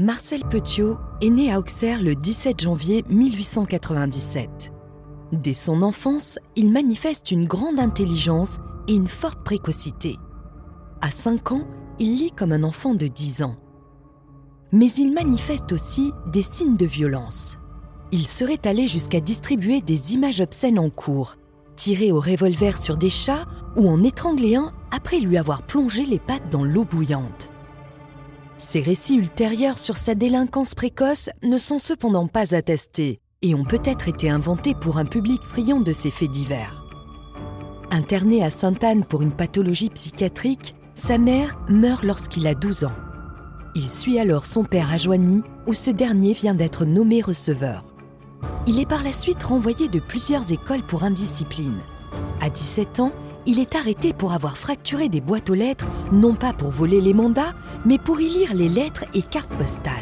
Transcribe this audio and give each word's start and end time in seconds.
Marcel 0.00 0.44
Petiot 0.44 0.96
est 1.20 1.28
né 1.28 1.52
à 1.52 1.58
Auxerre 1.58 2.00
le 2.00 2.14
17 2.14 2.60
janvier 2.60 3.04
1897. 3.08 4.72
Dès 5.32 5.54
son 5.54 5.82
enfance, 5.82 6.38
il 6.54 6.70
manifeste 6.70 7.32
une 7.32 7.46
grande 7.46 7.80
intelligence 7.80 8.58
et 8.86 8.94
une 8.94 9.08
forte 9.08 9.42
précocité. 9.42 10.16
À 11.00 11.10
5 11.10 11.50
ans, 11.50 11.66
il 11.98 12.14
lit 12.14 12.30
comme 12.30 12.52
un 12.52 12.62
enfant 12.62 12.94
de 12.94 13.08
10 13.08 13.42
ans. 13.42 13.56
Mais 14.70 14.86
il 14.86 15.12
manifeste 15.12 15.72
aussi 15.72 16.12
des 16.28 16.42
signes 16.42 16.76
de 16.76 16.86
violence. 16.86 17.58
Il 18.12 18.28
serait 18.28 18.64
allé 18.66 18.86
jusqu'à 18.86 19.18
distribuer 19.18 19.80
des 19.80 20.14
images 20.14 20.40
obscènes 20.40 20.78
en 20.78 20.90
cours, 20.90 21.38
tirer 21.74 22.12
au 22.12 22.20
revolver 22.20 22.78
sur 22.78 22.98
des 22.98 23.10
chats 23.10 23.46
ou 23.74 23.88
en 23.88 24.04
étrangler 24.04 24.54
un 24.54 24.72
après 24.92 25.18
lui 25.18 25.36
avoir 25.36 25.62
plongé 25.62 26.06
les 26.06 26.20
pattes 26.20 26.52
dans 26.52 26.62
l'eau 26.62 26.84
bouillante. 26.84 27.50
Ces 28.58 28.80
récits 28.80 29.14
ultérieurs 29.14 29.78
sur 29.78 29.96
sa 29.96 30.16
délinquance 30.16 30.74
précoce 30.74 31.30
ne 31.44 31.56
sont 31.58 31.78
cependant 31.78 32.26
pas 32.26 32.56
attestés 32.56 33.20
et 33.40 33.54
ont 33.54 33.64
peut-être 33.64 34.08
été 34.08 34.28
inventés 34.28 34.74
pour 34.74 34.98
un 34.98 35.04
public 35.04 35.40
friand 35.44 35.80
de 35.80 35.92
ces 35.92 36.10
faits 36.10 36.32
divers. 36.32 36.84
Interné 37.92 38.44
à 38.44 38.50
Sainte-Anne 38.50 39.04
pour 39.04 39.22
une 39.22 39.32
pathologie 39.32 39.90
psychiatrique, 39.90 40.74
sa 40.94 41.18
mère 41.18 41.56
meurt 41.68 42.02
lorsqu'il 42.02 42.48
a 42.48 42.54
12 42.54 42.84
ans. 42.84 42.96
Il 43.76 43.88
suit 43.88 44.18
alors 44.18 44.44
son 44.44 44.64
père 44.64 44.92
à 44.92 44.98
Joigny, 44.98 45.42
où 45.68 45.72
ce 45.72 45.92
dernier 45.92 46.32
vient 46.32 46.54
d'être 46.54 46.84
nommé 46.84 47.22
receveur. 47.22 47.84
Il 48.66 48.80
est 48.80 48.88
par 48.88 49.04
la 49.04 49.12
suite 49.12 49.44
renvoyé 49.44 49.88
de 49.88 50.00
plusieurs 50.00 50.52
écoles 50.52 50.84
pour 50.84 51.04
indiscipline. 51.04 51.78
À 52.40 52.50
17 52.50 52.98
ans, 52.98 53.12
il 53.48 53.58
est 53.60 53.76
arrêté 53.76 54.12
pour 54.12 54.34
avoir 54.34 54.58
fracturé 54.58 55.08
des 55.08 55.22
boîtes 55.22 55.48
aux 55.48 55.54
lettres, 55.54 55.88
non 56.12 56.34
pas 56.34 56.52
pour 56.52 56.68
voler 56.68 57.00
les 57.00 57.14
mandats, 57.14 57.54
mais 57.86 57.96
pour 57.96 58.20
y 58.20 58.28
lire 58.28 58.52
les 58.52 58.68
lettres 58.68 59.06
et 59.14 59.22
cartes 59.22 59.52
postales. 59.54 59.94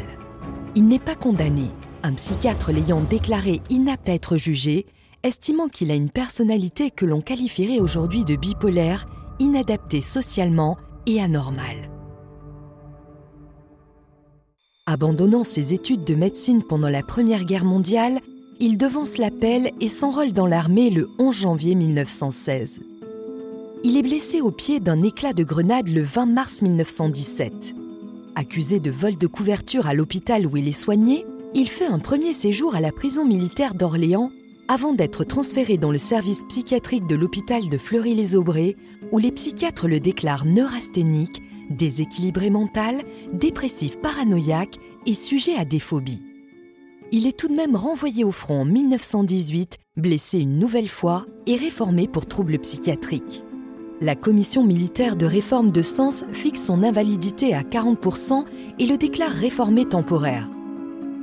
Il 0.75 0.85
n'est 0.89 0.99
pas 0.99 1.15
condamné, 1.15 1.71
un 2.03 2.11
psychiatre 2.11 2.73
l'ayant 2.73 2.99
déclaré 2.99 3.61
inapte 3.69 4.09
à 4.09 4.13
être 4.13 4.35
jugé, 4.35 4.85
estimant 5.23 5.69
qu'il 5.69 5.91
a 5.91 5.95
une 5.95 6.09
personnalité 6.09 6.91
que 6.91 7.05
l'on 7.05 7.21
qualifierait 7.21 7.79
aujourd'hui 7.79 8.25
de 8.25 8.35
bipolaire, 8.35 9.07
inadaptée 9.39 10.01
socialement 10.01 10.77
et 11.05 11.21
anormale. 11.21 11.89
Abandonnant 14.85 15.45
ses 15.45 15.73
études 15.73 16.03
de 16.03 16.15
médecine 16.15 16.63
pendant 16.63 16.89
la 16.89 17.01
Première 17.01 17.45
Guerre 17.45 17.65
mondiale, 17.65 18.19
il 18.59 18.77
devance 18.77 19.17
l'appel 19.17 19.71
et 19.79 19.87
s'enrôle 19.87 20.33
dans 20.33 20.47
l'armée 20.47 20.89
le 20.89 21.09
11 21.17 21.33
janvier 21.33 21.75
1916. 21.75 22.81
Il 23.83 23.95
est 23.95 24.01
blessé 24.01 24.41
au 24.41 24.51
pied 24.51 24.79
d'un 24.79 25.03
éclat 25.03 25.33
de 25.33 25.43
grenade 25.43 25.89
le 25.89 26.01
20 26.01 26.25
mars 26.25 26.61
1917. 26.63 27.75
Accusé 28.35 28.79
de 28.79 28.89
vol 28.89 29.17
de 29.17 29.27
couverture 29.27 29.87
à 29.87 29.93
l'hôpital 29.93 30.47
où 30.47 30.57
il 30.57 30.67
est 30.67 30.71
soigné, 30.71 31.25
il 31.53 31.69
fait 31.69 31.85
un 31.85 31.99
premier 31.99 32.33
séjour 32.33 32.75
à 32.75 32.81
la 32.81 32.91
prison 32.91 33.23
militaire 33.23 33.75
d'Orléans 33.75 34.31
avant 34.67 34.93
d'être 34.93 35.23
transféré 35.23 35.77
dans 35.77 35.91
le 35.91 35.97
service 35.99 36.43
psychiatrique 36.49 37.07
de 37.07 37.15
l'hôpital 37.15 37.69
de 37.69 37.77
Fleury-les-Aubrais 37.77 38.75
où 39.11 39.19
les 39.19 39.31
psychiatres 39.31 39.87
le 39.87 39.99
déclarent 39.99 40.45
neurasthénique, 40.45 41.41
déséquilibré 41.69 42.49
mental, 42.49 43.03
dépressif 43.31 43.99
paranoïaque 43.99 44.75
et 45.05 45.13
sujet 45.13 45.55
à 45.55 45.65
des 45.65 45.79
phobies. 45.79 46.23
Il 47.11 47.27
est 47.27 47.37
tout 47.37 47.47
de 47.47 47.55
même 47.55 47.75
renvoyé 47.75 48.23
au 48.23 48.31
front 48.31 48.61
en 48.61 48.65
1918, 48.65 49.77
blessé 49.95 50.39
une 50.39 50.59
nouvelle 50.59 50.89
fois 50.89 51.25
et 51.45 51.55
réformé 51.55 52.07
pour 52.07 52.25
troubles 52.25 52.59
psychiatriques. 52.59 53.43
La 53.99 54.13
commission 54.13 54.63
militaire 54.63 55.15
de 55.15 55.25
réforme 55.25 55.71
de 55.71 55.81
Sens 55.81 56.23
fixe 56.31 56.65
son 56.65 56.83
invalidité 56.83 57.55
à 57.55 57.63
40% 57.63 58.43
et 58.77 58.85
le 58.85 58.95
déclare 58.95 59.31
réformé 59.31 59.85
temporaire. 59.85 60.47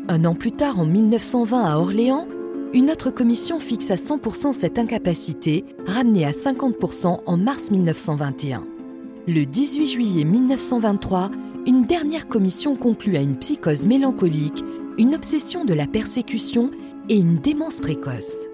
Un 0.09 0.25
an 0.25 0.35
plus 0.35 0.51
tard, 0.51 0.81
en 0.81 0.85
1920 0.85 1.65
à 1.65 1.79
Orléans, 1.79 2.27
une 2.73 2.91
autre 2.91 3.11
commission 3.11 3.61
fixe 3.61 3.93
à 3.93 3.95
100% 3.95 4.53
cette 4.53 4.81
incapacité, 4.81 5.65
ramenée 5.87 6.25
à 6.25 6.33
50% 6.33 7.21
en 7.25 7.37
mars 7.37 7.71
1921. 7.71 8.65
Le 9.29 9.45
18 9.45 9.87
juillet 9.87 10.25
1923, 10.25 11.31
une 11.69 11.85
dernière 11.85 12.27
commission 12.27 12.75
conclut 12.75 13.17
à 13.17 13.21
une 13.21 13.37
psychose 13.37 13.87
mélancolique, 13.87 14.65
une 14.99 15.15
obsession 15.15 15.65
de 15.65 15.75
la 15.75 15.87
persécution 15.87 16.73
et 17.09 17.19
une 17.19 17.37
démence 17.37 17.79
précoce. 17.79 18.49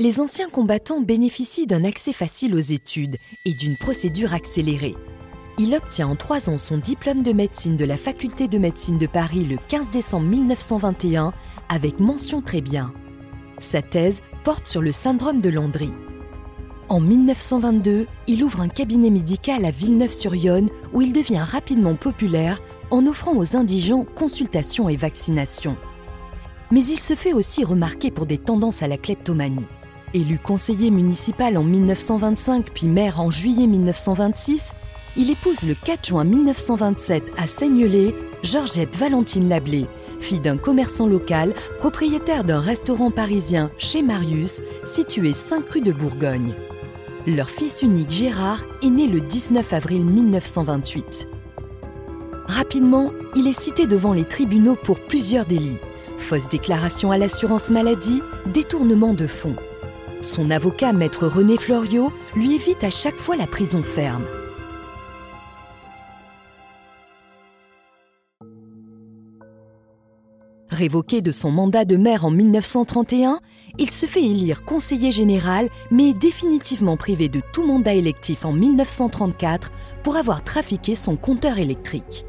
Les 0.00 0.20
anciens 0.20 0.48
combattants 0.48 1.00
bénéficient 1.00 1.66
d'un 1.66 1.82
accès 1.82 2.12
facile 2.12 2.54
aux 2.54 2.60
études 2.60 3.16
et 3.44 3.52
d'une 3.52 3.76
procédure 3.76 4.32
accélérée. 4.32 4.94
Il 5.58 5.74
obtient 5.74 6.06
en 6.06 6.14
trois 6.14 6.48
ans 6.48 6.56
son 6.56 6.76
diplôme 6.78 7.24
de 7.24 7.32
médecine 7.32 7.76
de 7.76 7.84
la 7.84 7.96
faculté 7.96 8.46
de 8.46 8.58
médecine 8.58 8.96
de 8.96 9.08
Paris 9.08 9.44
le 9.44 9.56
15 9.66 9.90
décembre 9.90 10.26
1921 10.26 11.32
avec 11.68 11.98
mention 11.98 12.42
très 12.42 12.60
bien. 12.60 12.92
Sa 13.58 13.82
thèse 13.82 14.22
porte 14.44 14.68
sur 14.68 14.82
le 14.82 14.92
syndrome 14.92 15.40
de 15.40 15.48
Landry. 15.48 15.90
En 16.88 17.00
1922, 17.00 18.06
il 18.28 18.44
ouvre 18.44 18.60
un 18.60 18.68
cabinet 18.68 19.10
médical 19.10 19.64
à 19.64 19.72
Villeneuve-sur-Yonne 19.72 20.70
où 20.92 21.02
il 21.02 21.12
devient 21.12 21.44
rapidement 21.44 21.96
populaire 21.96 22.60
en 22.92 23.04
offrant 23.08 23.36
aux 23.36 23.56
indigents 23.56 24.06
consultations 24.14 24.88
et 24.88 24.96
vaccinations. 24.96 25.76
Mais 26.70 26.84
il 26.84 27.00
se 27.00 27.16
fait 27.16 27.32
aussi 27.32 27.64
remarquer 27.64 28.12
pour 28.12 28.26
des 28.26 28.38
tendances 28.38 28.84
à 28.84 28.86
la 28.86 28.96
kleptomanie. 28.96 29.66
Élu 30.14 30.38
conseiller 30.38 30.90
municipal 30.90 31.56
en 31.58 31.62
1925 31.62 32.70
puis 32.72 32.88
maire 32.88 33.20
en 33.20 33.30
juillet 33.30 33.66
1926, 33.66 34.74
il 35.16 35.30
épouse 35.30 35.62
le 35.62 35.74
4 35.74 36.08
juin 36.08 36.24
1927 36.24 37.32
à 37.36 37.46
Seignelay 37.46 38.14
Georgette 38.42 38.96
Valentine 38.96 39.48
Lablé, 39.48 39.86
fille 40.20 40.40
d'un 40.40 40.56
commerçant 40.56 41.06
local, 41.06 41.54
propriétaire 41.78 42.44
d'un 42.44 42.60
restaurant 42.60 43.10
parisien 43.10 43.70
chez 43.78 44.02
Marius, 44.02 44.60
situé 44.84 45.32
5 45.32 45.68
rue 45.68 45.80
de 45.80 45.92
Bourgogne. 45.92 46.54
Leur 47.26 47.50
fils 47.50 47.82
unique 47.82 48.10
Gérard 48.10 48.64
est 48.82 48.90
né 48.90 49.06
le 49.06 49.20
19 49.20 49.72
avril 49.72 50.04
1928. 50.04 51.28
Rapidement, 52.46 53.12
il 53.36 53.46
est 53.46 53.58
cité 53.58 53.86
devant 53.86 54.14
les 54.14 54.24
tribunaux 54.24 54.76
pour 54.76 55.00
plusieurs 55.00 55.44
délits 55.44 55.78
fausse 56.18 56.48
déclaration 56.48 57.10
à 57.10 57.18
l'assurance 57.18 57.70
maladie, 57.70 58.22
détournement 58.46 59.14
de 59.14 59.26
fonds. 59.26 59.56
Son 60.20 60.50
avocat, 60.50 60.92
maître 60.92 61.28
René 61.28 61.56
Floriot, 61.56 62.12
lui 62.34 62.54
évite 62.54 62.82
à 62.82 62.90
chaque 62.90 63.16
fois 63.16 63.36
la 63.36 63.46
prison 63.46 63.82
ferme. 63.82 64.24
Révoqué 70.70 71.22
de 71.22 71.32
son 71.32 71.50
mandat 71.50 71.84
de 71.84 71.96
maire 71.96 72.24
en 72.24 72.30
1931, 72.30 73.40
il 73.78 73.90
se 73.90 74.06
fait 74.06 74.22
élire 74.22 74.64
conseiller 74.64 75.12
général, 75.12 75.68
mais 75.90 76.10
est 76.10 76.18
définitivement 76.18 76.96
privé 76.96 77.28
de 77.28 77.40
tout 77.52 77.66
mandat 77.66 77.94
électif 77.94 78.44
en 78.44 78.52
1934 78.52 79.70
pour 80.02 80.16
avoir 80.16 80.42
trafiqué 80.42 80.94
son 80.94 81.16
compteur 81.16 81.58
électrique. 81.58 82.26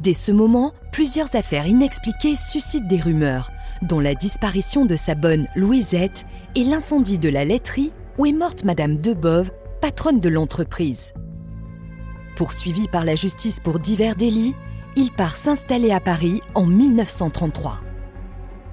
Dès 0.00 0.12
ce 0.12 0.32
moment, 0.32 0.74
plusieurs 0.92 1.34
affaires 1.34 1.66
inexpliquées 1.66 2.36
suscitent 2.36 2.86
des 2.86 3.00
rumeurs, 3.00 3.50
dont 3.82 4.00
la 4.00 4.14
disparition 4.14 4.86
de 4.86 4.96
sa 4.96 5.14
bonne 5.14 5.46
Louisette 5.56 6.24
et 6.54 6.64
l'incendie 6.64 7.18
de 7.18 7.28
la 7.28 7.44
laiterie 7.44 7.92
où 8.18 8.26
est 8.26 8.32
morte 8.32 8.64
Madame 8.64 8.96
Debove, 8.96 9.50
patronne 9.80 10.20
de 10.20 10.28
l'entreprise. 10.28 11.12
Poursuivi 12.36 12.88
par 12.88 13.04
la 13.04 13.14
justice 13.14 13.60
pour 13.60 13.78
divers 13.78 14.16
délits, 14.16 14.54
il 14.96 15.12
part 15.12 15.36
s'installer 15.36 15.92
à 15.92 16.00
Paris 16.00 16.40
en 16.54 16.66
1933. 16.66 17.80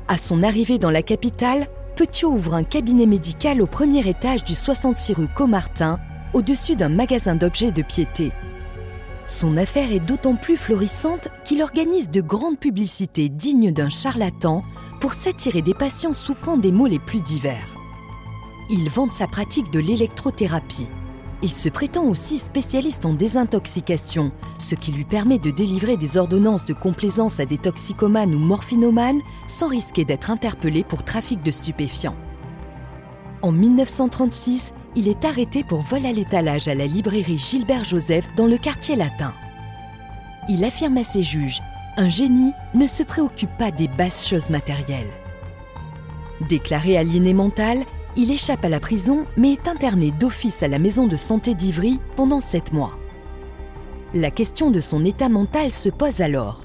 À 0.08 0.18
son 0.18 0.44
arrivée 0.44 0.78
dans 0.78 0.92
la 0.92 1.02
capitale, 1.02 1.68
Petiot 1.96 2.32
ouvre 2.32 2.56
un 2.56 2.64
cabinet 2.64 3.06
médical 3.06 3.62
au 3.62 3.68
premier 3.68 4.08
étage 4.08 4.44
du 4.44 4.56
66 4.56 5.14
rue 5.14 5.28
Comartin, 5.28 6.00
au-dessus 6.34 6.76
d'un 6.76 6.90
magasin 6.90 7.36
d'objets 7.36 7.72
de 7.72 7.84
piété. 7.84 8.32
Son 9.26 9.56
affaire 9.56 9.92
est 9.92 10.02
d'autant 10.02 10.36
plus 10.36 10.58
florissante 10.58 11.30
qu'il 11.46 11.62
organise 11.62 12.10
de 12.10 12.20
grandes 12.22 12.60
publicités 12.60 13.30
dignes 13.30 13.72
d'un 13.72 13.90
charlatan 13.90 14.64
pour 15.00 15.14
s'attirer 15.14 15.62
des 15.62 15.74
patients 15.74 16.14
souffrant 16.14 16.58
des 16.58 16.72
maux 16.72 16.88
les 16.88 17.00
plus 17.00 17.22
divers. 17.22 17.68
Il 18.70 18.90
vante 18.90 19.14
sa 19.14 19.28
pratique 19.28 19.72
de 19.72 19.80
l'électrothérapie. 19.80 20.88
Il 21.42 21.54
se 21.54 21.70
prétend 21.70 22.06
aussi 22.06 22.38
spécialiste 22.38 23.06
en 23.06 23.14
désintoxication, 23.14 24.32
ce 24.58 24.76
qui 24.76 24.92
lui 24.92 25.04
permet 25.04 25.40
de 25.40 25.52
délivrer 25.52 25.98
des 25.98 26.16
ordonnances 26.18 26.64
de 26.66 26.74
complaisance 26.74 27.40
à 27.40 27.46
des 27.46 27.58
toxicomanes 27.58 28.34
ou 28.34 28.40
morphinomanes 28.40 29.22
sans 29.48 29.68
risquer 29.68 30.06
d'être 30.06 30.32
interpellé 30.32 30.84
pour 30.84 31.04
trafic 31.04 31.44
de 31.44 31.52
stupéfiants. 31.52 32.16
En 33.42 33.52
1936, 33.52 34.74
il 34.96 35.08
est 35.08 35.26
arrêté 35.26 35.64
pour 35.64 35.82
vol 35.82 36.06
à 36.06 36.12
l'étalage 36.12 36.68
à 36.68 36.76
la 36.76 36.86
librairie 36.86 37.38
Gilbert 37.38 37.84
Joseph 37.84 38.28
dans 38.36 38.46
le 38.46 38.58
quartier 38.58 38.96
latin. 38.96 39.34
Il 40.50 40.64
affirme 40.64 40.98
à 40.98 41.04
ses 41.04 41.24
juges 41.24 41.62
Un 41.98 42.10
génie 42.10 42.52
ne 42.74 42.86
se 42.86 43.04
préoccupe 43.04 43.56
pas 43.58 43.72
des 43.72 43.88
basses 43.88 44.28
choses 44.28 44.50
matérielles. 44.50 45.12
Déclaré 46.50 46.98
aliéné 46.98 47.34
mental, 47.34 47.86
il 48.16 48.32
échappe 48.32 48.66
à 48.66 48.70
la 48.70 48.80
prison 48.80 49.26
mais 49.38 49.54
est 49.54 49.68
interné 49.68 50.12
d'office 50.12 50.62
à 50.62 50.68
la 50.68 50.80
maison 50.80 51.08
de 51.08 51.18
santé 51.18 51.56
d'Ivry 51.56 52.00
pendant 52.16 52.40
sept 52.40 52.74
mois. 52.74 52.98
La 54.14 54.30
question 54.30 54.70
de 54.70 54.80
son 54.80 55.06
état 55.06 55.30
mental 55.30 55.72
se 55.72 55.90
pose 55.90 56.22
alors. 56.22 56.62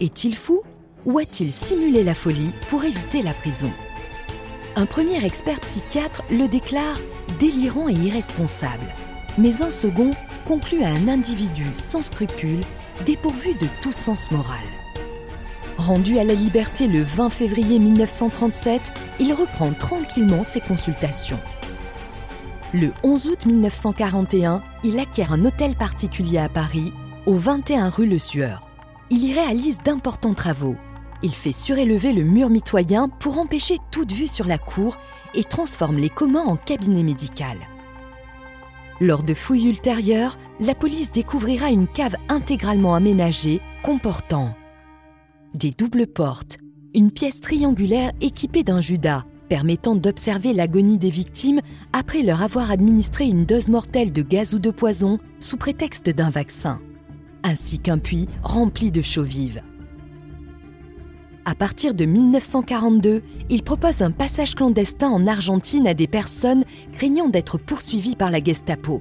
Est-il 0.00 0.34
fou 0.34 0.62
ou 1.04 1.18
a-t-il 1.18 1.52
simulé 1.52 2.02
la 2.02 2.14
folie 2.14 2.50
pour 2.68 2.84
éviter 2.84 3.22
la 3.22 3.34
prison? 3.34 3.70
Un 4.78 4.84
premier 4.84 5.24
expert 5.24 5.58
psychiatre 5.60 6.22
le 6.30 6.48
déclare 6.48 7.00
délirant 7.38 7.88
et 7.88 7.94
irresponsable, 7.94 8.84
mais 9.38 9.62
un 9.62 9.70
second 9.70 10.10
conclut 10.44 10.82
à 10.82 10.88
un 10.88 11.08
individu 11.08 11.64
sans 11.72 12.02
scrupules, 12.02 12.60
dépourvu 13.06 13.54
de 13.54 13.66
tout 13.80 13.92
sens 13.92 14.30
moral. 14.30 14.66
Rendu 15.78 16.18
à 16.18 16.24
la 16.24 16.34
liberté 16.34 16.88
le 16.88 17.02
20 17.02 17.30
février 17.30 17.78
1937, 17.78 18.92
il 19.18 19.32
reprend 19.32 19.72
tranquillement 19.72 20.44
ses 20.44 20.60
consultations. 20.60 21.40
Le 22.74 22.92
11 23.02 23.28
août 23.28 23.46
1941, 23.46 24.62
il 24.84 24.98
acquiert 24.98 25.32
un 25.32 25.46
hôtel 25.46 25.74
particulier 25.74 26.36
à 26.36 26.50
Paris, 26.50 26.92
au 27.24 27.34
21 27.34 27.88
rue 27.88 28.06
Le 28.06 28.18
Sueur. 28.18 28.68
Il 29.08 29.24
y 29.24 29.32
réalise 29.32 29.78
d'importants 29.82 30.34
travaux. 30.34 30.76
Il 31.26 31.32
fait 31.32 31.50
surélever 31.50 32.12
le 32.12 32.22
mur 32.22 32.50
mitoyen 32.50 33.08
pour 33.08 33.40
empêcher 33.40 33.78
toute 33.90 34.12
vue 34.12 34.28
sur 34.28 34.46
la 34.46 34.58
cour 34.58 34.96
et 35.34 35.42
transforme 35.42 35.96
les 35.96 36.08
communs 36.08 36.44
en 36.44 36.54
cabinet 36.54 37.02
médical. 37.02 37.58
Lors 39.00 39.24
de 39.24 39.34
fouilles 39.34 39.66
ultérieures, 39.66 40.38
la 40.60 40.76
police 40.76 41.10
découvrira 41.10 41.70
une 41.70 41.88
cave 41.88 42.14
intégralement 42.28 42.94
aménagée 42.94 43.60
comportant 43.82 44.54
des 45.52 45.72
doubles 45.72 46.06
portes, 46.06 46.58
une 46.94 47.10
pièce 47.10 47.40
triangulaire 47.40 48.12
équipée 48.20 48.62
d'un 48.62 48.80
judas 48.80 49.24
permettant 49.48 49.96
d'observer 49.96 50.52
l'agonie 50.52 50.96
des 50.96 51.10
victimes 51.10 51.60
après 51.92 52.22
leur 52.22 52.40
avoir 52.40 52.70
administré 52.70 53.24
une 53.24 53.46
dose 53.46 53.68
mortelle 53.68 54.12
de 54.12 54.22
gaz 54.22 54.54
ou 54.54 54.60
de 54.60 54.70
poison 54.70 55.18
sous 55.40 55.56
prétexte 55.56 56.08
d'un 56.08 56.30
vaccin, 56.30 56.80
ainsi 57.42 57.80
qu'un 57.80 57.98
puits 57.98 58.28
rempli 58.44 58.92
de 58.92 59.02
chaux 59.02 59.24
vives. 59.24 59.60
À 61.48 61.54
partir 61.54 61.94
de 61.94 62.06
1942, 62.06 63.22
il 63.50 63.62
propose 63.62 64.02
un 64.02 64.10
passage 64.10 64.56
clandestin 64.56 65.10
en 65.10 65.28
Argentine 65.28 65.86
à 65.86 65.94
des 65.94 66.08
personnes 66.08 66.64
craignant 66.92 67.28
d'être 67.28 67.56
poursuivies 67.56 68.16
par 68.16 68.32
la 68.32 68.42
Gestapo. 68.42 69.00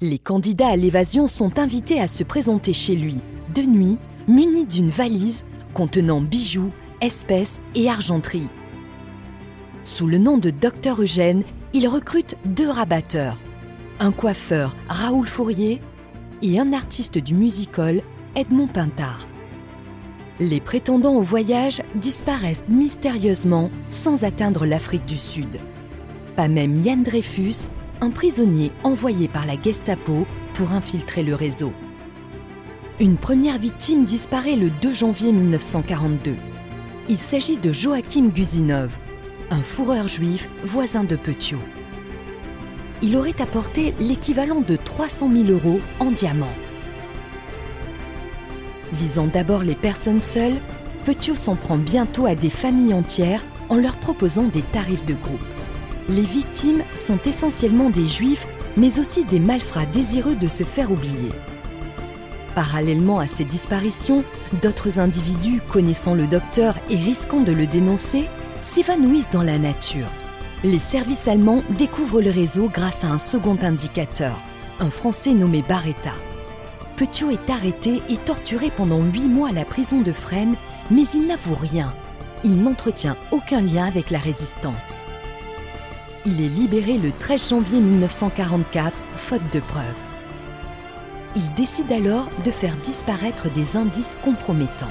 Les 0.00 0.18
candidats 0.18 0.70
à 0.70 0.76
l'évasion 0.76 1.28
sont 1.28 1.60
invités 1.60 2.00
à 2.00 2.08
se 2.08 2.24
présenter 2.24 2.72
chez 2.72 2.96
lui, 2.96 3.20
de 3.54 3.62
nuit, 3.62 3.96
munis 4.26 4.66
d'une 4.66 4.90
valise 4.90 5.44
contenant 5.72 6.20
bijoux, 6.20 6.72
espèces 7.00 7.60
et 7.76 7.88
argenterie. 7.88 8.48
Sous 9.84 10.08
le 10.08 10.18
nom 10.18 10.36
de 10.36 10.50
Docteur 10.50 11.00
Eugène, 11.00 11.44
il 11.74 11.86
recrute 11.86 12.34
deux 12.44 12.68
rabatteurs, 12.68 13.38
un 14.00 14.10
coiffeur, 14.10 14.74
Raoul 14.88 15.28
Fourier, 15.28 15.80
et 16.42 16.58
un 16.58 16.72
artiste 16.72 17.18
du 17.18 17.36
musical, 17.36 18.02
Edmond 18.34 18.66
Pintard. 18.66 19.28
Les 20.40 20.60
prétendants 20.60 21.14
au 21.14 21.22
voyage 21.22 21.80
disparaissent 21.94 22.64
mystérieusement 22.68 23.70
sans 23.88 24.24
atteindre 24.24 24.66
l'Afrique 24.66 25.06
du 25.06 25.16
Sud. 25.16 25.60
Pas 26.34 26.48
même 26.48 26.80
Yann 26.80 27.04
Dreyfus, 27.04 27.68
un 28.00 28.10
prisonnier 28.10 28.72
envoyé 28.82 29.28
par 29.28 29.46
la 29.46 29.60
Gestapo 29.60 30.26
pour 30.54 30.72
infiltrer 30.72 31.22
le 31.22 31.36
réseau. 31.36 31.72
Une 32.98 33.16
première 33.16 33.58
victime 33.58 34.04
disparaît 34.04 34.56
le 34.56 34.70
2 34.70 34.92
janvier 34.92 35.30
1942. 35.30 36.34
Il 37.08 37.18
s'agit 37.18 37.56
de 37.56 37.72
Joachim 37.72 38.30
Guzinov, 38.34 38.98
un 39.50 39.62
fourreur 39.62 40.08
juif 40.08 40.50
voisin 40.64 41.04
de 41.04 41.14
Petiot. 41.14 41.62
Il 43.02 43.16
aurait 43.16 43.40
apporté 43.40 43.94
l'équivalent 44.00 44.62
de 44.62 44.74
300 44.74 45.30
000 45.32 45.50
euros 45.50 45.80
en 46.00 46.10
diamants. 46.10 46.46
Visant 48.94 49.26
d'abord 49.26 49.62
les 49.62 49.74
personnes 49.74 50.22
seules, 50.22 50.60
Petiot 51.04 51.34
s'en 51.34 51.56
prend 51.56 51.76
bientôt 51.76 52.26
à 52.26 52.34
des 52.34 52.50
familles 52.50 52.94
entières 52.94 53.44
en 53.68 53.76
leur 53.76 53.96
proposant 53.96 54.44
des 54.44 54.62
tarifs 54.62 55.04
de 55.04 55.14
groupe. 55.14 55.40
Les 56.08 56.22
victimes 56.22 56.82
sont 56.94 57.18
essentiellement 57.24 57.90
des 57.90 58.06
juifs, 58.06 58.46
mais 58.76 59.00
aussi 59.00 59.24
des 59.24 59.40
malfrats 59.40 59.86
désireux 59.86 60.36
de 60.36 60.48
se 60.48 60.62
faire 60.62 60.92
oublier. 60.92 61.32
Parallèlement 62.54 63.18
à 63.18 63.26
ces 63.26 63.44
disparitions, 63.44 64.22
d'autres 64.62 65.00
individus 65.00 65.60
connaissant 65.68 66.14
le 66.14 66.26
docteur 66.26 66.76
et 66.88 66.96
risquant 66.96 67.40
de 67.40 67.52
le 67.52 67.66
dénoncer 67.66 68.28
s'évanouissent 68.60 69.30
dans 69.32 69.42
la 69.42 69.58
nature. 69.58 70.06
Les 70.62 70.78
services 70.78 71.26
allemands 71.26 71.62
découvrent 71.76 72.22
le 72.22 72.30
réseau 72.30 72.70
grâce 72.72 73.02
à 73.02 73.08
un 73.08 73.18
second 73.18 73.58
indicateur, 73.60 74.40
un 74.78 74.90
Français 74.90 75.34
nommé 75.34 75.62
Barretta. 75.68 76.12
Petiot 76.96 77.30
est 77.30 77.50
arrêté 77.50 78.02
et 78.08 78.16
torturé 78.16 78.70
pendant 78.70 79.02
huit 79.02 79.26
mois 79.26 79.48
à 79.48 79.52
la 79.52 79.64
prison 79.64 80.00
de 80.00 80.12
Fresnes, 80.12 80.54
mais 80.92 81.02
il 81.14 81.26
n'avoue 81.26 81.56
rien. 81.56 81.92
Il 82.44 82.62
n'entretient 82.62 83.16
aucun 83.32 83.60
lien 83.60 83.84
avec 83.84 84.10
la 84.10 84.18
résistance. 84.18 85.04
Il 86.24 86.40
est 86.40 86.48
libéré 86.48 86.96
le 86.98 87.10
13 87.10 87.48
janvier 87.50 87.80
1944, 87.80 88.92
faute 89.16 89.52
de 89.52 89.58
preuves. 89.58 90.02
Il 91.34 91.52
décide 91.54 91.90
alors 91.90 92.30
de 92.44 92.50
faire 92.52 92.76
disparaître 92.76 93.50
des 93.50 93.76
indices 93.76 94.16
compromettants. 94.22 94.86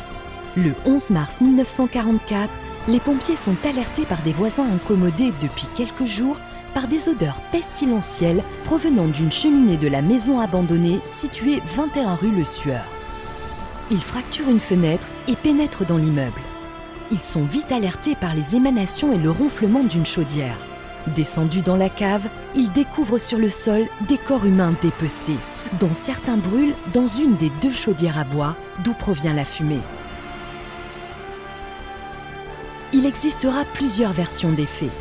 Le 0.58 0.74
11 0.86 1.12
mars 1.12 1.40
1944, 1.40 2.50
les 2.90 3.00
pompiers 3.00 3.38
sont 3.38 3.56
alertés 3.64 4.06
par 4.06 4.22
des 4.24 4.34
voisins 4.34 4.70
incommodés 4.70 5.32
depuis 5.42 5.68
quelques 5.74 6.06
jours 6.06 6.38
par 6.74 6.88
des 6.88 7.10
odeurs 7.10 7.40
pestilentielles 7.52 8.44
provenant 8.66 9.08
d'une 9.08 9.32
cheminée 9.32 9.78
de 9.78 9.88
la 9.88 10.02
maison 10.02 10.40
abandonnée 10.40 11.00
située 11.06 11.62
21 11.76 12.16
rue 12.16 12.32
Le 12.32 12.46
Sueur. 12.46 12.86
Ils 13.92 14.02
fracturent 14.02 14.50
une 14.50 14.60
fenêtre 14.60 15.08
et 15.28 15.36
pénètrent 15.36 15.86
dans 15.86 15.98
l'immeuble. 15.98 16.42
Ils 17.12 17.24
sont 17.24 17.44
vite 17.44 17.72
alertés 17.72 18.16
par 18.16 18.34
les 18.34 18.56
émanations 18.56 19.14
et 19.14 19.18
le 19.18 19.30
ronflement 19.30 19.84
d'une 19.84 20.06
chaudière. 20.06 20.58
Descendus 21.16 21.62
dans 21.62 21.76
la 21.76 21.90
cave, 21.90 22.30
ils 22.56 22.72
découvrent 22.72 23.18
sur 23.18 23.38
le 23.38 23.50
sol 23.50 23.88
des 24.08 24.18
corps 24.18 24.46
humains 24.46 24.74
dépecés 24.82 25.38
dont 25.80 25.94
certains 25.94 26.38
brûlent 26.38 26.76
dans 26.94 27.08
une 27.08 27.36
des 27.36 27.52
deux 27.62 27.72
chaudières 27.72 28.18
à 28.18 28.24
bois 28.24 28.56
d'où 28.84 28.94
provient 28.94 29.34
la 29.34 29.46
fumée. 29.46 29.80
Il 32.94 33.06
existera 33.06 33.66
plusieurs 33.74 34.14
versions 34.14 34.52
des 34.52 34.68
faits. 34.68 34.92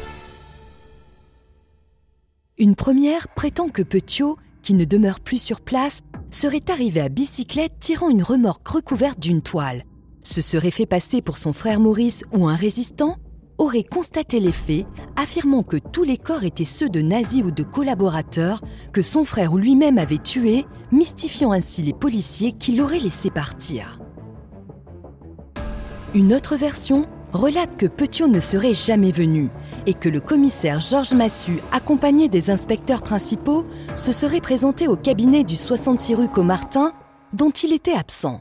Une 2.59 2.75
première 2.75 3.29
prétend 3.29 3.71
que 3.71 3.81
Petiot, 3.83 4.37
qui 4.61 4.75
ne 4.75 4.85
demeure 4.85 5.21
plus 5.21 5.41
sur 5.41 5.63
place, 5.63 6.03
serait 6.31 6.63
arrivé 6.69 7.01
à 7.01 7.09
bicyclette 7.09 7.73
tirant 7.81 8.11
une 8.11 8.23
remorque 8.23 8.69
recouverte 8.69 9.19
d'une 9.19 9.41
toile, 9.41 9.85
se 10.23 10.43
serait 10.43 10.71
fait 10.71 10.87
passer 10.87 11.23
pour 11.23 11.39
son 11.39 11.55
frère 11.55 11.81
Maurice 11.81 12.25
ou 12.31 12.49
un 12.49 12.55
résistant 12.55 13.17
aurait 13.57 13.85
constaté 13.85 14.39
les 14.39 14.53
faits, 14.53 14.87
affirmant 15.17 15.63
que 15.63 15.79
tous 15.79 16.05
les 16.05 16.19
corps 16.19 16.45
étaient 16.45 16.65
ceux 16.65 16.91
de 16.91 17.01
nazis 17.01 17.43
ou 17.43 17.51
de 17.51 17.63
collaborateurs 17.63 18.61
que 18.93 19.03
son 19.03 19.25
frère 19.25 19.55
ou 19.55 19.57
lui-même 19.57 19.97
avait 19.97 20.19
tués, 20.19 20.67
mystifiant 20.91 21.53
ainsi 21.53 21.81
les 21.81 21.95
policiers 21.95 22.53
qui 22.53 22.77
l'auraient 22.77 22.99
laissé 22.99 23.31
partir. 23.31 23.99
Une 26.15 26.35
autre 26.35 26.57
version 26.57 27.07
relate 27.33 27.77
que 27.77 27.87
Petiot 27.87 28.29
ne 28.29 28.41
serait 28.41 28.75
jamais 28.75 29.13
venu 29.13 29.51
et 29.87 29.95
que 29.95 30.09
le 30.09 30.21
commissaire 30.21 30.81
Georges 30.81 31.15
Massu, 31.15 31.61
accompagné 31.73 32.29
des 32.29 32.51
inspecteurs 32.51 33.03
principaux, 33.03 33.65
se 33.95 34.13
serait 34.13 34.41
présenté 34.41 34.89
au 34.89 34.97
cabinet 34.97 35.45
du 35.45 35.57
66 35.57 36.15
rue 36.15 36.29
Comartin 36.29 36.93
dont 37.33 37.51
il 37.51 37.73
était 37.73 37.95
absent. 37.95 38.41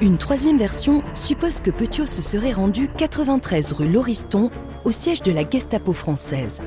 Une 0.00 0.18
troisième 0.18 0.58
version 0.58 1.02
suppose 1.14 1.60
que 1.60 1.70
Petiot 1.70 2.06
se 2.06 2.20
serait 2.20 2.52
rendu 2.52 2.88
93 2.88 3.72
rue 3.72 3.88
Lauriston, 3.88 4.50
au 4.84 4.90
siège 4.90 5.22
de 5.22 5.32
la 5.32 5.48
Gestapo 5.48 5.92
française. 5.92 6.60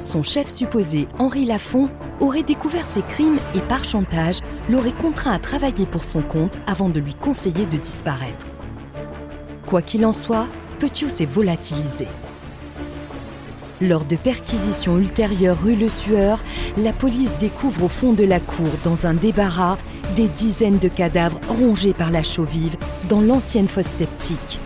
Son 0.00 0.22
chef 0.22 0.48
supposé, 0.48 1.08
Henri 1.18 1.44
Lafont, 1.44 1.88
aurait 2.20 2.42
découvert 2.42 2.86
ses 2.86 3.02
crimes 3.02 3.38
et 3.54 3.60
par 3.60 3.84
chantage 3.84 4.40
l'aurait 4.68 4.92
contraint 4.92 5.32
à 5.32 5.38
travailler 5.38 5.86
pour 5.86 6.04
son 6.04 6.22
compte 6.22 6.56
avant 6.66 6.88
de 6.88 7.00
lui 7.00 7.14
conseiller 7.14 7.66
de 7.66 7.78
disparaître. 7.78 8.46
Quoi 9.68 9.82
qu'il 9.82 10.06
en 10.06 10.14
soit, 10.14 10.46
Petiot 10.78 11.10
s'est 11.10 11.26
volatilisé. 11.26 12.08
Lors 13.82 14.06
de 14.06 14.16
perquisitions 14.16 14.96
ultérieures 14.96 15.60
rue 15.60 15.76
Le 15.76 15.88
Sueur, 15.88 16.42
la 16.78 16.94
police 16.94 17.36
découvre 17.38 17.84
au 17.84 17.88
fond 17.88 18.14
de 18.14 18.24
la 18.24 18.40
cour, 18.40 18.70
dans 18.82 19.06
un 19.06 19.12
débarras, 19.12 19.76
des 20.16 20.28
dizaines 20.28 20.78
de 20.78 20.88
cadavres 20.88 21.38
rongés 21.50 21.92
par 21.92 22.10
la 22.10 22.22
chaux 22.22 22.44
vive 22.44 22.78
dans 23.10 23.20
l'ancienne 23.20 23.68
fosse 23.68 23.88
septique, 23.88 24.58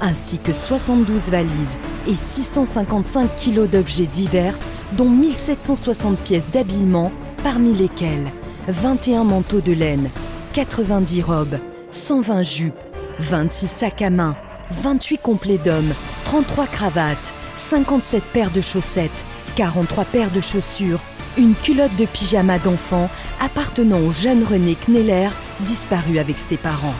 ainsi 0.00 0.38
que 0.38 0.52
72 0.52 1.30
valises 1.30 1.76
et 2.06 2.14
655 2.14 3.34
kilos 3.34 3.68
d'objets 3.68 4.06
divers, 4.06 4.54
dont 4.96 5.10
1760 5.10 6.16
pièces 6.18 6.48
d'habillement, 6.48 7.10
parmi 7.42 7.72
lesquelles 7.74 8.30
21 8.68 9.24
manteaux 9.24 9.60
de 9.60 9.72
laine, 9.72 10.10
90 10.52 11.22
robes, 11.22 11.58
120 11.90 12.42
jupes, 12.44 12.74
26 13.18 13.66
sacs 13.66 14.02
à 14.02 14.10
main, 14.10 14.36
28 14.74 15.18
complets 15.18 15.58
d'hommes, 15.58 15.94
33 16.24 16.66
cravates, 16.66 17.32
57 17.56 18.22
paires 18.24 18.50
de 18.50 18.60
chaussettes, 18.60 19.24
43 19.56 20.04
paires 20.04 20.30
de 20.30 20.40
chaussures, 20.40 21.00
une 21.36 21.54
culotte 21.54 21.94
de 21.96 22.06
pyjama 22.06 22.58
d'enfant 22.58 23.08
appartenant 23.40 24.00
au 24.00 24.12
jeune 24.12 24.44
René 24.44 24.74
Kneller, 24.74 25.30
disparu 25.60 26.18
avec 26.18 26.38
ses 26.38 26.56
parents. 26.56 26.94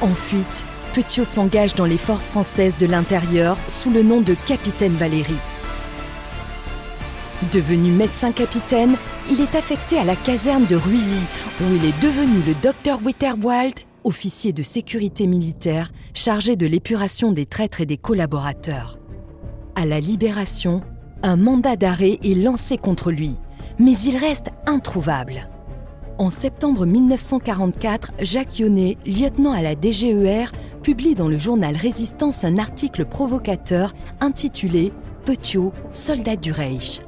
En 0.00 0.14
fuite, 0.14 0.64
Petiot 0.92 1.24
s'engage 1.24 1.74
dans 1.74 1.86
les 1.86 1.98
forces 1.98 2.30
françaises 2.30 2.76
de 2.76 2.86
l'intérieur 2.86 3.56
sous 3.68 3.90
le 3.90 4.02
nom 4.02 4.20
de 4.20 4.34
Capitaine 4.46 4.94
Valéry. 4.94 5.36
Devenu 7.52 7.90
médecin-capitaine, 7.90 8.96
il 9.30 9.40
est 9.40 9.54
affecté 9.56 9.98
à 9.98 10.04
la 10.04 10.16
caserne 10.16 10.66
de 10.66 10.76
Ruilly, 10.76 11.22
où 11.60 11.74
il 11.74 11.84
est 11.84 12.00
devenu 12.00 12.42
le 12.46 12.54
docteur 12.62 13.00
Witterwald, 13.04 13.80
officier 14.04 14.52
de 14.52 14.62
sécurité 14.62 15.26
militaire 15.26 15.90
chargé 16.14 16.56
de 16.56 16.66
l'épuration 16.66 17.32
des 17.32 17.46
traîtres 17.46 17.80
et 17.80 17.86
des 17.86 17.96
collaborateurs. 17.96 18.98
À 19.74 19.86
la 19.86 20.00
libération, 20.00 20.82
un 21.22 21.36
mandat 21.36 21.76
d'arrêt 21.76 22.18
est 22.22 22.40
lancé 22.40 22.78
contre 22.78 23.10
lui, 23.10 23.36
mais 23.78 23.96
il 23.98 24.16
reste 24.16 24.50
introuvable. 24.66 25.48
En 26.18 26.30
septembre 26.30 26.86
1944, 26.86 28.12
Jacques 28.20 28.60
Yonnet, 28.60 28.98
lieutenant 29.04 29.50
à 29.50 29.62
la 29.62 29.74
DGER, 29.74 30.52
publie 30.82 31.14
dans 31.14 31.28
le 31.28 31.38
journal 31.38 31.74
Résistance 31.74 32.44
un 32.44 32.58
article 32.58 33.04
provocateur 33.04 33.92
intitulé 34.20 34.92
Petiot, 35.24 35.72
soldat 35.92 36.36
du 36.36 36.52
Reich. 36.52 37.00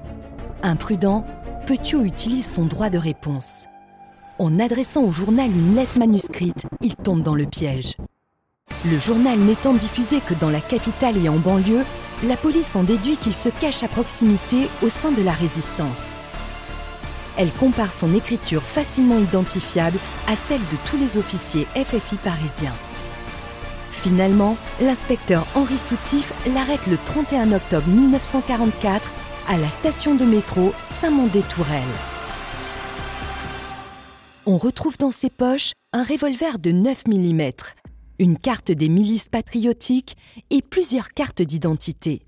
Imprudent, 0.62 1.24
Petiot 1.66 2.02
utilise 2.02 2.50
son 2.50 2.64
droit 2.64 2.90
de 2.90 2.98
réponse. 2.98 3.66
En 4.38 4.58
adressant 4.60 5.02
au 5.04 5.12
journal 5.12 5.50
une 5.50 5.76
lettre 5.76 5.98
manuscrite, 5.98 6.66
il 6.82 6.94
tombe 6.94 7.22
dans 7.22 7.34
le 7.34 7.46
piège. 7.46 7.94
Le 8.84 8.98
journal 8.98 9.38
n'étant 9.38 9.72
diffusé 9.72 10.20
que 10.20 10.34
dans 10.34 10.50
la 10.50 10.60
capitale 10.60 11.16
et 11.16 11.30
en 11.30 11.38
banlieue, 11.38 11.84
la 12.24 12.36
police 12.36 12.76
en 12.76 12.82
déduit 12.82 13.16
qu'il 13.16 13.34
se 13.34 13.48
cache 13.48 13.82
à 13.82 13.88
proximité 13.88 14.68
au 14.82 14.90
sein 14.90 15.10
de 15.10 15.22
la 15.22 15.32
résistance. 15.32 16.18
Elle 17.38 17.50
compare 17.50 17.92
son 17.92 18.12
écriture 18.14 18.62
facilement 18.62 19.18
identifiable 19.18 19.98
à 20.28 20.36
celle 20.36 20.60
de 20.60 20.76
tous 20.84 20.98
les 20.98 21.16
officiers 21.16 21.66
FFI 21.74 22.16
parisiens. 22.16 22.74
Finalement, 23.90 24.58
l'inspecteur 24.82 25.46
Henri 25.54 25.78
Soutif 25.78 26.34
l'arrête 26.52 26.86
le 26.86 26.98
31 27.06 27.52
octobre 27.52 27.88
1944 27.88 29.12
à 29.48 29.56
la 29.56 29.70
station 29.70 30.14
de 30.14 30.26
métro 30.26 30.74
Saint-Mandé-Tourelle. 31.00 32.15
On 34.48 34.58
retrouve 34.58 34.96
dans 34.96 35.10
ses 35.10 35.28
poches 35.28 35.72
un 35.92 36.04
revolver 36.04 36.60
de 36.60 36.70
9 36.70 37.08
mm, 37.08 37.50
une 38.20 38.38
carte 38.38 38.70
des 38.70 38.88
milices 38.88 39.28
patriotiques 39.28 40.16
et 40.50 40.62
plusieurs 40.62 41.08
cartes 41.08 41.42
d'identité. 41.42 42.22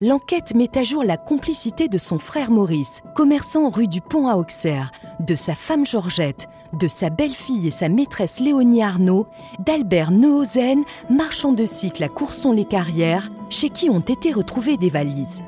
L'enquête 0.00 0.54
met 0.54 0.78
à 0.78 0.84
jour 0.84 1.02
la 1.02 1.16
complicité 1.16 1.88
de 1.88 1.98
son 1.98 2.18
frère 2.18 2.52
Maurice, 2.52 3.00
commerçant 3.16 3.68
rue 3.68 3.88
du 3.88 4.00
Pont 4.00 4.28
à 4.28 4.36
Auxerre, 4.36 4.92
de 5.18 5.34
sa 5.34 5.56
femme 5.56 5.84
Georgette, 5.84 6.46
de 6.78 6.86
sa 6.86 7.10
belle-fille 7.10 7.66
et 7.66 7.72
sa 7.72 7.88
maîtresse 7.88 8.38
Léonie 8.38 8.82
Arnaud, 8.82 9.26
d'Albert 9.58 10.12
Neuhausen, 10.12 10.84
marchand 11.10 11.52
de 11.52 11.64
cycle 11.64 12.04
à 12.04 12.08
Courson-les-Carrières, 12.08 13.28
chez 13.50 13.70
qui 13.70 13.90
ont 13.90 14.00
été 14.00 14.32
retrouvées 14.32 14.76
des 14.76 14.90
valises. 14.90 15.42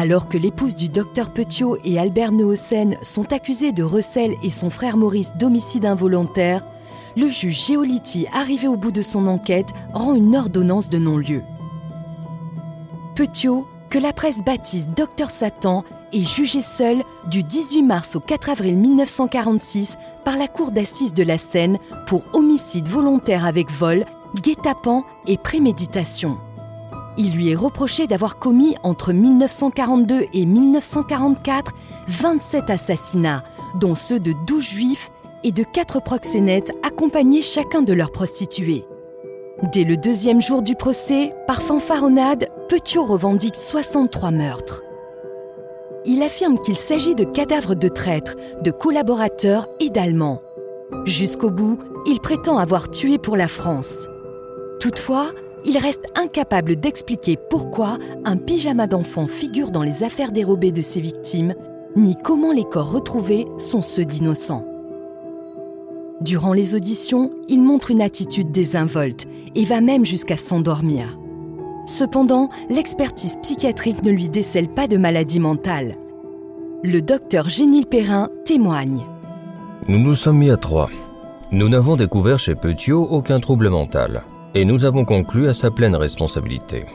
Alors 0.00 0.28
que 0.28 0.38
l'épouse 0.38 0.76
du 0.76 0.88
docteur 0.88 1.30
Petiot 1.30 1.76
et 1.82 1.98
Albert 1.98 2.30
Neuhausen 2.30 2.96
sont 3.02 3.32
accusés 3.32 3.72
de 3.72 3.82
recel 3.82 4.36
et 4.44 4.50
son 4.50 4.70
frère 4.70 4.96
Maurice 4.96 5.32
d'homicide 5.40 5.84
involontaire, 5.84 6.62
le 7.16 7.26
juge 7.26 7.66
Géoliti, 7.66 8.28
arrivé 8.32 8.68
au 8.68 8.76
bout 8.76 8.92
de 8.92 9.02
son 9.02 9.26
enquête, 9.26 9.70
rend 9.92 10.14
une 10.14 10.36
ordonnance 10.36 10.88
de 10.88 10.98
non-lieu. 10.98 11.42
Petiot, 13.16 13.66
que 13.90 13.98
la 13.98 14.12
presse 14.12 14.44
baptise 14.44 14.86
Docteur 14.96 15.30
Satan, 15.30 15.82
est 16.12 16.24
jugé 16.24 16.60
seul 16.60 17.02
du 17.28 17.42
18 17.42 17.82
mars 17.82 18.14
au 18.14 18.20
4 18.20 18.50
avril 18.50 18.76
1946 18.76 19.98
par 20.24 20.36
la 20.36 20.46
Cour 20.46 20.70
d'assises 20.70 21.12
de 21.12 21.24
la 21.24 21.38
Seine 21.38 21.76
pour 22.06 22.22
homicide 22.34 22.86
volontaire 22.86 23.44
avec 23.44 23.68
vol, 23.72 24.04
guet-apens 24.36 25.02
et 25.26 25.38
préméditation. 25.38 26.38
Il 27.18 27.34
lui 27.34 27.50
est 27.50 27.56
reproché 27.56 28.06
d'avoir 28.06 28.38
commis 28.38 28.76
entre 28.84 29.12
1942 29.12 30.26
et 30.32 30.46
1944 30.46 31.72
27 32.06 32.70
assassinats, 32.70 33.42
dont 33.80 33.96
ceux 33.96 34.20
de 34.20 34.32
12 34.46 34.64
juifs 34.64 35.10
et 35.42 35.50
de 35.50 35.64
4 35.64 36.00
proxénètes 36.00 36.72
accompagnés 36.84 37.42
chacun 37.42 37.82
de 37.82 37.92
leurs 37.92 38.12
prostituées. 38.12 38.84
Dès 39.72 39.82
le 39.82 39.96
deuxième 39.96 40.40
jour 40.40 40.62
du 40.62 40.76
procès, 40.76 41.34
par 41.48 41.60
fanfaronnade, 41.60 42.48
Petiot 42.68 43.02
revendique 43.02 43.56
63 43.56 44.30
meurtres. 44.30 44.82
Il 46.04 46.22
affirme 46.22 46.60
qu'il 46.60 46.78
s'agit 46.78 47.16
de 47.16 47.24
cadavres 47.24 47.74
de 47.74 47.88
traîtres, 47.88 48.36
de 48.62 48.70
collaborateurs 48.70 49.68
et 49.80 49.90
d'Allemands. 49.90 50.40
Jusqu'au 51.04 51.50
bout, 51.50 51.78
il 52.06 52.20
prétend 52.20 52.58
avoir 52.58 52.88
tué 52.88 53.18
pour 53.18 53.36
la 53.36 53.48
France. 53.48 54.06
Toutefois, 54.78 55.26
il 55.68 55.76
reste 55.76 56.06
incapable 56.16 56.76
d'expliquer 56.76 57.36
pourquoi 57.50 57.98
un 58.24 58.38
pyjama 58.38 58.86
d'enfant 58.86 59.26
figure 59.26 59.70
dans 59.70 59.82
les 59.82 60.02
affaires 60.02 60.32
dérobées 60.32 60.72
de 60.72 60.80
ses 60.80 61.00
victimes, 61.00 61.54
ni 61.94 62.16
comment 62.24 62.52
les 62.52 62.64
corps 62.64 62.90
retrouvés 62.90 63.46
sont 63.58 63.82
ceux 63.82 64.06
d'innocents. 64.06 64.64
Durant 66.22 66.54
les 66.54 66.74
auditions, 66.74 67.30
il 67.48 67.62
montre 67.62 67.90
une 67.90 68.00
attitude 68.00 68.50
désinvolte 68.50 69.26
et 69.54 69.64
va 69.64 69.82
même 69.82 70.06
jusqu'à 70.06 70.38
s'endormir. 70.38 71.18
Cependant, 71.86 72.48
l'expertise 72.70 73.36
psychiatrique 73.42 74.02
ne 74.02 74.10
lui 74.10 74.28
décèle 74.28 74.68
pas 74.68 74.88
de 74.88 74.96
maladie 74.96 75.40
mentale. 75.40 75.96
Le 76.82 77.02
docteur 77.02 77.48
Génil 77.48 77.86
Perrin 77.86 78.30
témoigne. 78.44 79.04
Nous 79.86 79.98
nous 79.98 80.14
sommes 80.14 80.38
mis 80.38 80.50
à 80.50 80.56
trois. 80.56 80.88
Nous 81.52 81.68
n'avons 81.68 81.96
découvert 81.96 82.38
chez 82.38 82.54
Petiot 82.54 83.06
aucun 83.10 83.40
trouble 83.40 83.68
mental 83.68 84.22
et 84.54 84.64
nous 84.64 84.84
avons 84.84 85.04
conclu 85.04 85.48
à 85.48 85.54
sa 85.54 85.70
pleine 85.70 85.96
responsabilité. 85.96 86.86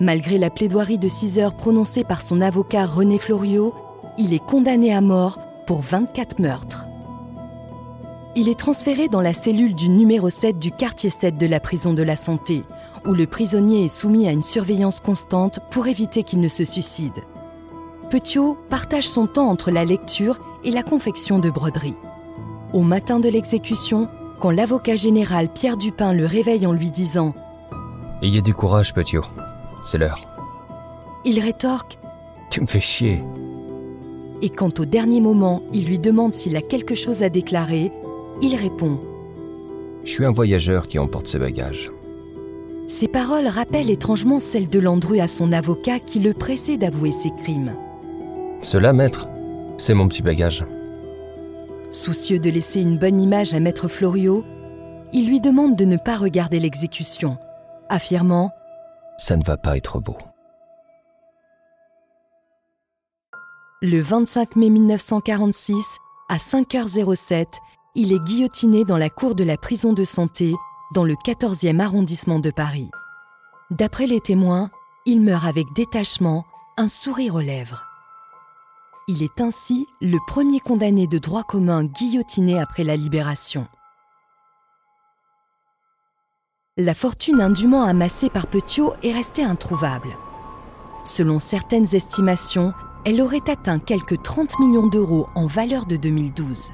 Malgré 0.00 0.38
la 0.38 0.50
plaidoirie 0.50 0.98
de 0.98 1.08
6 1.08 1.38
heures 1.38 1.54
prononcée 1.54 2.04
par 2.04 2.22
son 2.22 2.40
avocat 2.40 2.86
René 2.86 3.18
Floriot, 3.18 3.74
il 4.18 4.32
est 4.32 4.44
condamné 4.44 4.92
à 4.92 5.00
mort 5.00 5.38
pour 5.66 5.80
24 5.80 6.40
meurtres. 6.40 6.86
Il 8.36 8.48
est 8.48 8.58
transféré 8.58 9.08
dans 9.08 9.20
la 9.20 9.32
cellule 9.32 9.76
du 9.76 9.88
numéro 9.88 10.28
7 10.28 10.58
du 10.58 10.72
quartier 10.72 11.10
7 11.10 11.38
de 11.38 11.46
la 11.46 11.60
prison 11.60 11.94
de 11.94 12.02
la 12.02 12.16
santé, 12.16 12.64
où 13.06 13.14
le 13.14 13.26
prisonnier 13.26 13.84
est 13.84 13.88
soumis 13.88 14.26
à 14.26 14.32
une 14.32 14.42
surveillance 14.42 14.98
constante 14.98 15.60
pour 15.70 15.86
éviter 15.86 16.24
qu'il 16.24 16.40
ne 16.40 16.48
se 16.48 16.64
suicide. 16.64 17.22
Petiot 18.10 18.58
partage 18.68 19.08
son 19.08 19.28
temps 19.28 19.48
entre 19.48 19.70
la 19.70 19.84
lecture 19.84 20.40
et 20.64 20.72
la 20.72 20.82
confection 20.82 21.38
de 21.38 21.50
broderies. 21.50 21.94
Au 22.72 22.80
matin 22.80 23.20
de 23.20 23.28
l'exécution, 23.28 24.08
quand 24.44 24.50
l'avocat 24.50 24.94
général 24.94 25.48
Pierre 25.48 25.78
Dupin 25.78 26.12
le 26.12 26.26
réveille 26.26 26.66
en 26.66 26.74
lui 26.74 26.90
disant⁇ 26.90 27.32
Ayez 28.26 28.42
du 28.42 28.52
courage, 28.52 28.92
Petiot, 28.92 29.24
c'est 29.86 29.96
l'heure⁇ 29.96 30.20
il 31.24 31.40
rétorque⁇ 31.40 31.94
Tu 32.50 32.60
me 32.60 32.66
fais 32.66 32.78
chier!⁇ 32.78 33.16
Et 34.42 34.50
quand 34.50 34.80
au 34.80 34.84
dernier 34.84 35.22
moment, 35.22 35.62
il 35.72 35.86
lui 35.86 35.98
demande 35.98 36.34
s'il 36.34 36.58
a 36.58 36.60
quelque 36.60 36.94
chose 36.94 37.22
à 37.22 37.30
déclarer, 37.30 37.90
il 38.42 38.54
répond⁇ 38.54 38.96
Je 40.04 40.10
suis 40.10 40.26
un 40.26 40.30
voyageur 40.30 40.88
qui 40.88 40.98
emporte 40.98 41.26
ses 41.26 41.38
bagages. 41.38 41.90
Ces 42.86 43.08
paroles 43.08 43.46
rappellent 43.46 43.88
étrangement 43.88 44.40
celles 44.40 44.68
de 44.68 44.78
Landru 44.78 45.20
à 45.20 45.26
son 45.26 45.52
avocat 45.52 46.00
qui 46.00 46.20
le 46.20 46.34
pressait 46.34 46.76
d'avouer 46.76 47.12
ses 47.12 47.30
crimes. 47.30 47.74
Cela, 48.60 48.92
maître, 48.92 49.26
c'est 49.78 49.94
mon 49.94 50.06
petit 50.06 50.20
bagage. 50.20 50.66
Soucieux 51.94 52.40
de 52.40 52.50
laisser 52.50 52.82
une 52.82 52.98
bonne 52.98 53.20
image 53.20 53.54
à 53.54 53.60
maître 53.60 53.86
Floriot, 53.86 54.44
il 55.12 55.28
lui 55.28 55.40
demande 55.40 55.76
de 55.76 55.84
ne 55.84 55.96
pas 55.96 56.16
regarder 56.16 56.58
l'exécution, 56.58 57.38
affirmant⁇ 57.88 58.46
Ça 59.16 59.36
ne 59.36 59.44
va 59.44 59.56
pas 59.56 59.76
être 59.76 60.00
beau⁇ 60.00 60.12
Le 63.80 64.00
25 64.00 64.56
mai 64.56 64.70
1946, 64.70 65.98
à 66.28 66.38
5h07, 66.38 67.46
il 67.94 68.12
est 68.12 68.24
guillotiné 68.24 68.84
dans 68.84 68.98
la 68.98 69.08
cour 69.08 69.36
de 69.36 69.44
la 69.44 69.56
prison 69.56 69.92
de 69.92 70.02
santé, 70.02 70.52
dans 70.94 71.04
le 71.04 71.14
14e 71.14 71.78
arrondissement 71.78 72.40
de 72.40 72.50
Paris. 72.50 72.90
D'après 73.70 74.08
les 74.08 74.20
témoins, 74.20 74.68
il 75.06 75.20
meurt 75.20 75.44
avec 75.44 75.66
détachement, 75.76 76.44
un 76.76 76.88
sourire 76.88 77.36
aux 77.36 77.40
lèvres. 77.40 77.84
Il 79.06 79.22
est 79.22 79.42
ainsi 79.42 79.86
le 80.00 80.16
premier 80.26 80.60
condamné 80.60 81.06
de 81.06 81.18
droit 81.18 81.42
commun 81.42 81.84
guillotiné 81.84 82.58
après 82.58 82.84
la 82.84 82.96
libération. 82.96 83.66
La 86.78 86.94
fortune 86.94 87.42
indûment 87.42 87.84
amassée 87.84 88.30
par 88.30 88.46
Petiot 88.46 88.94
est 89.02 89.12
restée 89.12 89.44
introuvable. 89.44 90.16
Selon 91.04 91.38
certaines 91.38 91.94
estimations, 91.94 92.72
elle 93.04 93.20
aurait 93.20 93.50
atteint 93.50 93.78
quelques 93.78 94.22
30 94.22 94.58
millions 94.58 94.86
d'euros 94.86 95.26
en 95.34 95.44
valeur 95.46 95.84
de 95.84 95.96
2012. 95.96 96.70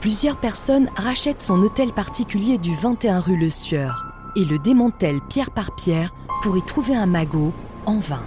Plusieurs 0.00 0.40
personnes 0.40 0.88
rachètent 0.96 1.42
son 1.42 1.62
hôtel 1.62 1.92
particulier 1.92 2.56
du 2.56 2.74
21 2.74 3.20
rue 3.20 3.36
Le 3.36 3.50
Sieur 3.50 4.06
et 4.36 4.46
le 4.46 4.58
démantèlent 4.58 5.20
pierre 5.28 5.50
par 5.50 5.74
pierre 5.74 6.14
pour 6.40 6.56
y 6.56 6.62
trouver 6.62 6.96
un 6.96 7.04
magot 7.04 7.52
en 7.84 7.98
vain. 7.98 8.22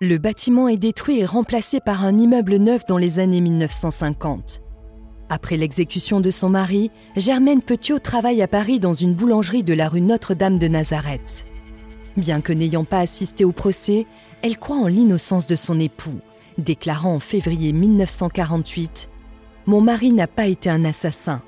Le 0.00 0.16
bâtiment 0.16 0.68
est 0.68 0.76
détruit 0.76 1.18
et 1.18 1.24
remplacé 1.24 1.80
par 1.80 2.04
un 2.04 2.16
immeuble 2.16 2.58
neuf 2.58 2.86
dans 2.86 2.98
les 2.98 3.18
années 3.18 3.40
1950. 3.40 4.62
Après 5.28 5.56
l'exécution 5.56 6.20
de 6.20 6.30
son 6.30 6.48
mari, 6.50 6.92
Germaine 7.16 7.62
Petiot 7.62 7.98
travaille 7.98 8.40
à 8.40 8.46
Paris 8.46 8.78
dans 8.78 8.94
une 8.94 9.14
boulangerie 9.14 9.64
de 9.64 9.74
la 9.74 9.88
rue 9.88 10.00
Notre-Dame 10.00 10.56
de 10.56 10.68
Nazareth. 10.68 11.46
Bien 12.16 12.40
que 12.40 12.52
n'ayant 12.52 12.84
pas 12.84 13.00
assisté 13.00 13.44
au 13.44 13.50
procès, 13.50 14.06
elle 14.42 14.56
croit 14.56 14.76
en 14.76 14.86
l'innocence 14.86 15.48
de 15.48 15.56
son 15.56 15.80
époux, 15.80 16.20
déclarant 16.58 17.16
en 17.16 17.18
février 17.18 17.72
1948 17.72 19.08
Mon 19.66 19.80
mari 19.80 20.12
n'a 20.12 20.28
pas 20.28 20.46
été 20.46 20.70
un 20.70 20.84
assassin. 20.84 21.42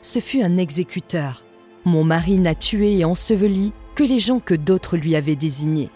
Ce 0.00 0.20
fut 0.20 0.42
un 0.42 0.58
exécuteur. 0.58 1.42
Mon 1.84 2.04
mari 2.04 2.38
n'a 2.38 2.54
tué 2.54 2.98
et 2.98 3.04
enseveli 3.04 3.72
que 3.96 4.04
les 4.04 4.20
gens 4.20 4.38
que 4.38 4.54
d'autres 4.54 4.96
lui 4.96 5.16
avaient 5.16 5.34
désignés. 5.34 5.90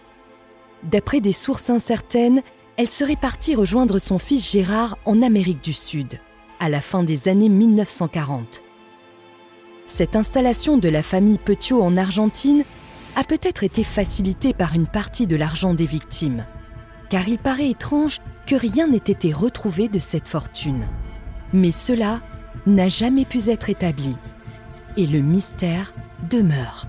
D'après 0.84 1.20
des 1.20 1.32
sources 1.32 1.70
incertaines, 1.70 2.42
elle 2.76 2.90
serait 2.90 3.16
partie 3.16 3.54
rejoindre 3.54 3.98
son 3.98 4.18
fils 4.18 4.50
Gérard 4.50 4.98
en 5.06 5.22
Amérique 5.22 5.62
du 5.64 5.72
Sud, 5.72 6.18
à 6.60 6.68
la 6.68 6.80
fin 6.80 7.02
des 7.02 7.28
années 7.28 7.48
1940. 7.48 8.62
Cette 9.86 10.16
installation 10.16 10.76
de 10.76 10.88
la 10.88 11.02
famille 11.02 11.38
Petiot 11.38 11.82
en 11.82 11.96
Argentine 11.96 12.64
a 13.16 13.24
peut-être 13.24 13.64
été 13.64 13.84
facilitée 13.84 14.52
par 14.52 14.74
une 14.74 14.86
partie 14.86 15.26
de 15.26 15.36
l'argent 15.36 15.72
des 15.72 15.86
victimes, 15.86 16.44
car 17.08 17.28
il 17.28 17.38
paraît 17.38 17.70
étrange 17.70 18.20
que 18.46 18.56
rien 18.56 18.88
n'ait 18.88 18.96
été 18.98 19.32
retrouvé 19.32 19.88
de 19.88 19.98
cette 19.98 20.28
fortune. 20.28 20.86
Mais 21.52 21.70
cela 21.70 22.20
n'a 22.66 22.88
jamais 22.88 23.24
pu 23.24 23.48
être 23.48 23.70
établi, 23.70 24.16
et 24.96 25.06
le 25.06 25.20
mystère 25.20 25.94
demeure. 26.28 26.88